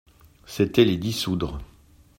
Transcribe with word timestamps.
C'était 0.47 0.83
les 0.83 0.97
dissoudre. 0.97 1.59